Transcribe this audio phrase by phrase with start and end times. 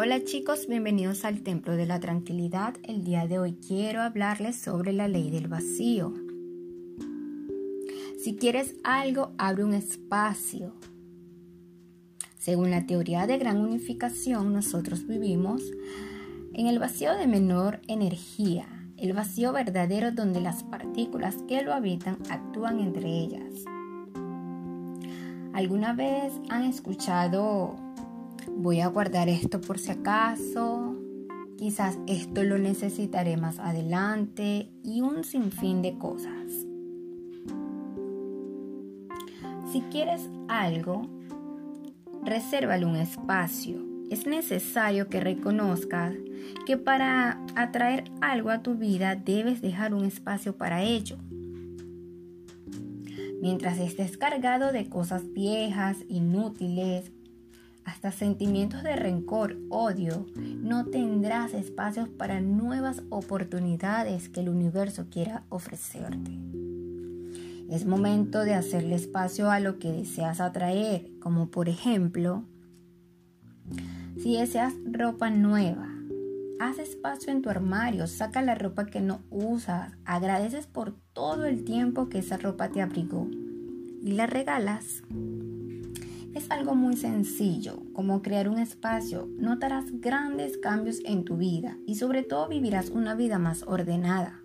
[0.00, 2.76] Hola chicos, bienvenidos al Templo de la Tranquilidad.
[2.84, 6.14] El día de hoy quiero hablarles sobre la ley del vacío.
[8.22, 10.72] Si quieres algo, abre un espacio.
[12.38, 15.64] Según la teoría de gran unificación, nosotros vivimos
[16.52, 22.18] en el vacío de menor energía, el vacío verdadero donde las partículas que lo habitan
[22.30, 23.64] actúan entre ellas.
[25.54, 27.87] ¿Alguna vez han escuchado,
[28.56, 30.96] voy a guardar esto por si acaso?
[31.56, 36.66] Quizás esto lo necesitaré más adelante y un sinfín de cosas.
[39.72, 41.02] Si quieres algo,
[42.24, 43.84] resérvale un espacio.
[44.10, 46.14] Es necesario que reconozcas
[46.64, 51.18] que para atraer algo a tu vida debes dejar un espacio para ello.
[53.42, 57.12] Mientras estés cargado de cosas viejas, inútiles,
[57.88, 65.44] hasta sentimientos de rencor, odio, no tendrás espacios para nuevas oportunidades que el universo quiera
[65.48, 66.30] ofrecerte.
[67.70, 72.44] Es momento de hacerle espacio a lo que deseas atraer, como por ejemplo,
[74.18, 75.88] si deseas ropa nueva,
[76.60, 81.62] Haz espacio en tu armario, saca la ropa que no usas, agradeces por todo el
[81.62, 83.28] tiempo que esa ropa te abrigó
[84.02, 85.04] y la regalas.
[86.38, 89.28] Es algo muy sencillo, como crear un espacio.
[89.40, 94.40] Notarás grandes cambios en tu vida y sobre todo vivirás una vida más ordenada.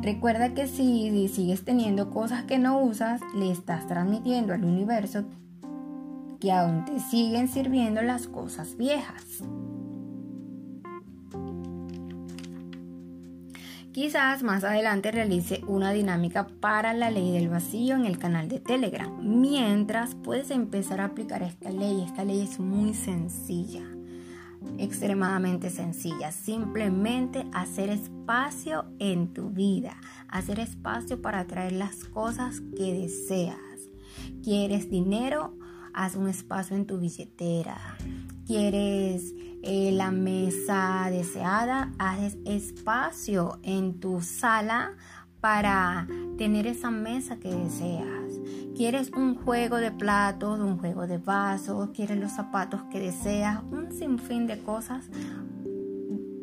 [0.00, 5.24] Recuerda que si sigues teniendo cosas que no usas, le estás transmitiendo al universo
[6.38, 9.42] que aún te siguen sirviendo las cosas viejas.
[13.94, 18.58] Quizás más adelante realice una dinámica para la ley del vacío en el canal de
[18.58, 19.08] Telegram.
[19.22, 22.02] Mientras puedes empezar a aplicar esta ley.
[22.04, 23.84] Esta ley es muy sencilla,
[24.78, 26.32] extremadamente sencilla.
[26.32, 29.96] Simplemente hacer espacio en tu vida.
[30.26, 33.58] Hacer espacio para atraer las cosas que deseas.
[34.42, 35.56] ¿Quieres dinero?
[35.94, 37.96] Haz un espacio en tu billetera.
[38.46, 39.32] ¿Quieres
[39.66, 44.92] eh, la mesa deseada, haces espacio en tu sala
[45.40, 46.06] para
[46.36, 48.40] tener esa mesa que deseas.
[48.76, 53.90] Quieres un juego de platos, un juego de vasos, quieres los zapatos que deseas, un
[53.90, 55.06] sinfín de cosas.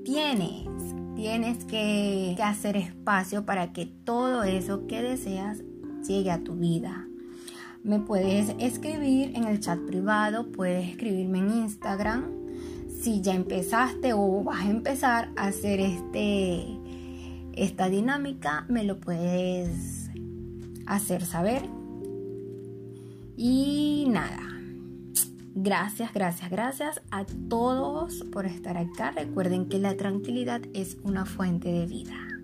[0.03, 0.65] Tienes,
[1.13, 5.59] tienes que hacer espacio para que todo eso que deseas
[6.07, 7.05] llegue a tu vida.
[7.83, 12.41] Me puedes escribir en el chat privado, puedes escribirme en Instagram
[13.01, 16.67] si ya empezaste o vas a empezar a hacer este,
[17.53, 20.09] esta dinámica, me lo puedes
[20.85, 21.63] hacer saber.
[23.35, 24.61] Y nada,
[25.55, 29.11] gracias, gracias, gracias a todos por estar acá.
[29.11, 32.40] Recuerden que la tranquilidad es una fuente de vida.